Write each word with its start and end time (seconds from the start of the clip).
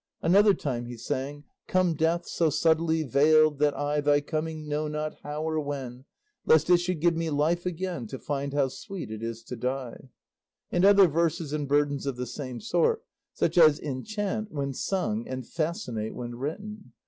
Another 0.23 0.55
time 0.55 0.87
he 0.87 0.97
sang: 0.97 1.43
Come 1.67 1.93
Death, 1.93 2.25
so 2.27 2.49
subtly 2.49 3.03
veiled 3.03 3.59
that 3.59 3.77
I 3.77 4.01
Thy 4.01 4.19
coming 4.19 4.67
know 4.67 4.87
not, 4.87 5.19
how 5.21 5.43
or 5.47 5.59
when, 5.59 6.05
Lest 6.43 6.71
it 6.71 6.77
should 6.77 6.99
give 7.01 7.15
me 7.15 7.29
life 7.29 7.67
again 7.67 8.07
To 8.07 8.17
find 8.17 8.51
how 8.51 8.69
sweet 8.69 9.11
it 9.11 9.21
is 9.21 9.43
to 9.43 9.55
die. 9.55 10.09
—and 10.71 10.83
other 10.85 11.07
verses 11.07 11.53
and 11.53 11.67
burdens 11.67 12.07
of 12.07 12.15
the 12.15 12.25
same 12.25 12.59
sort, 12.59 13.03
such 13.33 13.59
as 13.59 13.79
enchant 13.79 14.51
when 14.51 14.73
sung 14.73 15.27
and 15.27 15.45
fascinate 15.45 16.15
when 16.15 16.33
written. 16.33 16.93